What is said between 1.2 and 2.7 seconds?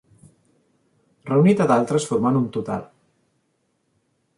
Reunit a d'altres formant un